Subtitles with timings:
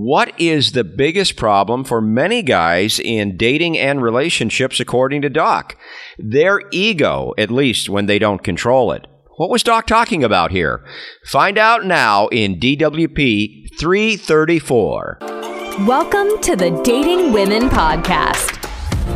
[0.00, 5.76] What is the biggest problem for many guys in dating and relationships, according to Doc?
[6.16, 9.08] Their ego, at least when they don't control it.
[9.38, 10.86] What was Doc talking about here?
[11.24, 15.18] Find out now in DWP 334.
[15.84, 18.54] Welcome to the Dating Women Podcast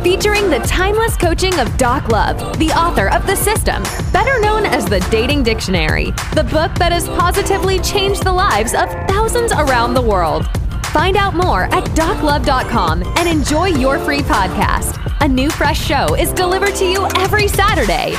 [0.03, 4.85] featuring the timeless coaching of Doc Love, the author of The System, better known as
[4.85, 10.01] the Dating Dictionary, the book that has positively changed the lives of thousands around the
[10.01, 10.49] world.
[10.93, 14.99] Find out more at doclove.com and enjoy your free podcast.
[15.21, 18.11] A new fresh show is delivered to you every Saturday.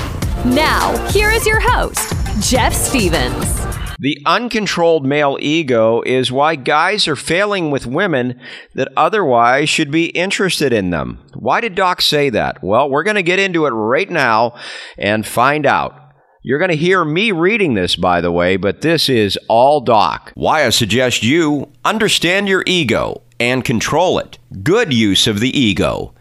[0.45, 3.65] Now, here is your host, Jeff Stevens.
[4.01, 8.41] The uncontrolled male ego is why guys are failing with women
[8.75, 11.25] that otherwise should be interested in them.
[11.33, 12.61] Why did Doc say that?
[12.61, 14.57] Well, we're going to get into it right now
[14.99, 16.04] and find out.
[16.47, 20.31] You're going to hear me reading this, by the way, but this is all Doc.
[20.35, 24.39] Why I suggest you understand your ego and control it.
[24.63, 26.13] Good use of the ego.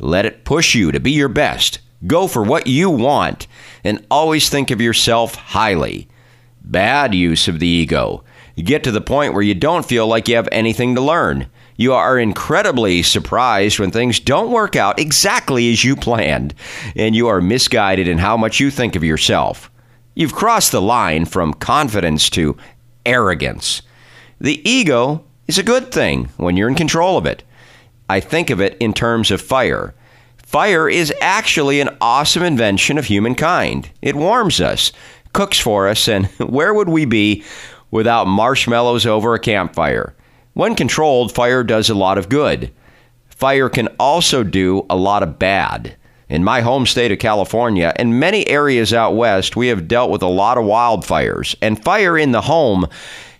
[0.00, 1.78] Let it push you to be your best.
[2.08, 3.46] Go for what you want
[3.84, 6.08] and always think of yourself highly
[6.68, 8.24] bad use of the ego.
[8.58, 11.46] You get to the point where you don't feel like you have anything to learn.
[11.76, 16.54] You are incredibly surprised when things don't work out exactly as you planned,
[16.96, 19.70] and you are misguided in how much you think of yourself.
[20.16, 22.56] You've crossed the line from confidence to
[23.06, 23.82] arrogance.
[24.40, 27.44] The ego is a good thing when you're in control of it.
[28.10, 29.94] I think of it in terms of fire.
[30.38, 33.90] Fire is actually an awesome invention of humankind.
[34.02, 34.90] It warms us
[35.32, 37.44] cooks for us, and where would we be
[37.90, 40.14] without marshmallows over a campfire?
[40.54, 42.72] When controlled, fire does a lot of good.
[43.28, 45.96] Fire can also do a lot of bad.
[46.28, 50.22] In my home state of California and many areas out west, we have dealt with
[50.22, 52.86] a lot of wildfires, and fire in the home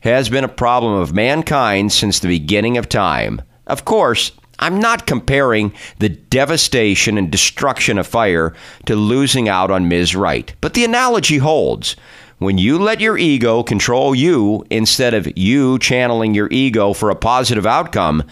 [0.00, 3.42] has been a problem of mankind since the beginning of time.
[3.66, 8.54] Of course, I'm not comparing the devastation and destruction of fire
[8.86, 10.16] to losing out on Ms.
[10.16, 11.94] Right, but the analogy holds.
[12.38, 17.16] When you let your ego control you instead of you channeling your ego for a
[17.16, 18.22] positive outcome,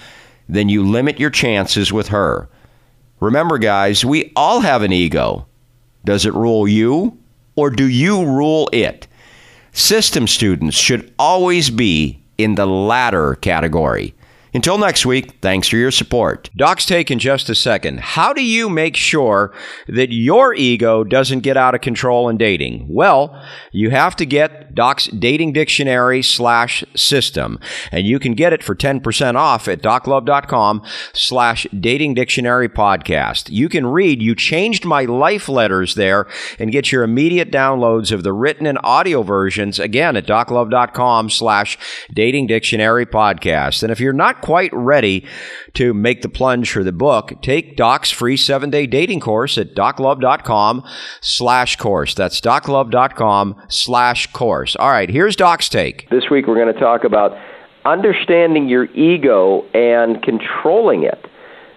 [0.49, 2.49] then you limit your chances with her.
[3.19, 5.47] Remember, guys, we all have an ego.
[6.05, 7.19] Does it rule you
[7.57, 9.09] or do you rule it?
[9.73, 14.15] System students should always be in the latter category.
[14.57, 16.49] Until next week, thanks for your support.
[16.57, 18.01] Doc's take in just a second.
[18.01, 19.53] How do you make sure
[19.87, 22.87] that your ego doesn't get out of control in dating?
[22.89, 23.39] Well,
[23.71, 27.61] you have to get Doc's dating dictionary slash system,
[27.93, 33.51] and you can get it for 10% off at doclove.com slash dating dictionary podcast.
[33.51, 36.27] You can read You Changed My Life letters there
[36.59, 41.77] and get your immediate downloads of the written and audio versions again at doclove.com slash
[42.15, 43.83] dating dictionary podcast.
[43.83, 45.27] And if you're not quite ready
[45.75, 49.75] to make the plunge for the book, take Doc's free seven day dating course at
[49.75, 50.85] doclove.com
[51.21, 52.15] slash course.
[52.15, 54.77] That's doclove.com slash course.
[54.77, 56.09] All right, here's Doc's take.
[56.11, 57.37] This week we're going to talk about
[57.85, 61.27] understanding your ego and controlling it.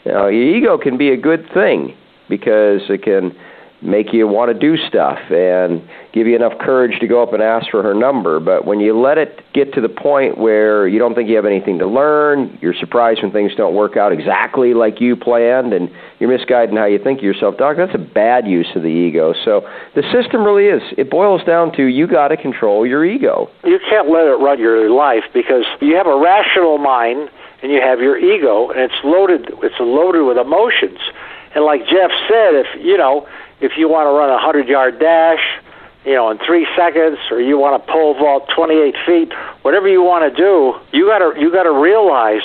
[0.05, 1.97] Now, your ego can be a good thing
[2.29, 3.35] because it can
[3.81, 5.81] make you want to do stuff and
[6.11, 8.39] give you enough courage to go up and ask for her number.
[8.39, 11.45] But when you let it get to the point where you don't think you have
[11.45, 15.89] anything to learn, you're surprised when things don't work out exactly like you planned, and
[16.19, 18.89] you're misguided in how you think of yourself, Doc, that's a bad use of the
[18.89, 19.33] ego.
[19.45, 19.61] So
[19.95, 23.49] the system really is, it boils down to you got to control your ego.
[23.63, 27.29] You can't let it run your life because you have a rational mind
[27.61, 29.51] and you have your ego, and it's loaded.
[29.61, 30.99] It's loaded with emotions.
[31.55, 33.27] And like Jeff said, if you know,
[33.61, 35.41] if you want to run a 100 yard dash,
[36.05, 39.33] you know, in three seconds, or you want to pole vault 28 feet,
[39.63, 42.43] whatever you want to do, you got to you got to realize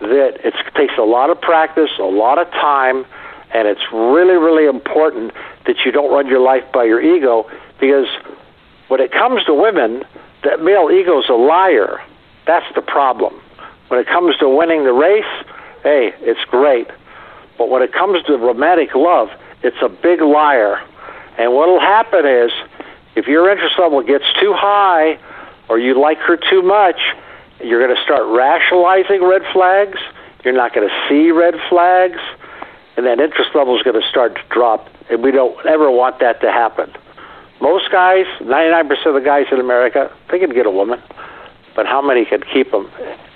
[0.00, 3.04] that it takes a lot of practice, a lot of time,
[3.54, 5.32] and it's really really important
[5.66, 7.48] that you don't run your life by your ego
[7.80, 8.06] because
[8.88, 10.04] when it comes to women,
[10.44, 12.00] that male ego is a liar.
[12.46, 13.40] That's the problem.
[13.88, 15.24] When it comes to winning the race,
[15.82, 16.88] hey, it's great.
[17.58, 19.28] But when it comes to romantic love,
[19.62, 20.80] it's a big liar.
[21.38, 22.50] And what'll happen is,
[23.14, 25.18] if your interest level gets too high,
[25.68, 27.00] or you like her too much,
[27.62, 29.98] you're going to start rationalizing red flags.
[30.44, 32.18] You're not going to see red flags,
[32.96, 34.88] and that interest level is going to start to drop.
[35.10, 36.92] And we don't ever want that to happen.
[37.60, 41.00] Most guys, 99% of the guys in America, they can get a woman,
[41.76, 42.90] but how many can keep them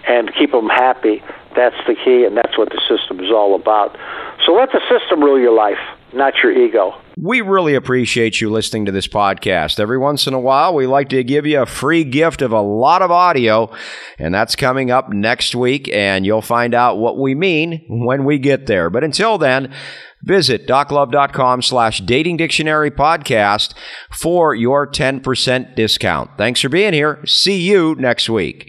[0.08, 1.22] and keep them happy?
[1.56, 3.96] That's the key, and that's what the system is all about.
[4.44, 5.78] So let the system rule your life,
[6.12, 6.92] not your ego.
[7.16, 9.80] We really appreciate you listening to this podcast.
[9.80, 12.60] Every once in a while, we like to give you a free gift of a
[12.60, 13.74] lot of audio,
[14.18, 18.38] and that's coming up next week, and you'll find out what we mean when we
[18.38, 18.90] get there.
[18.90, 19.72] But until then,
[20.22, 23.72] visit doclove.com slash dating dictionary podcast
[24.10, 26.30] for your 10% discount.
[26.36, 27.24] Thanks for being here.
[27.24, 28.68] See you next week.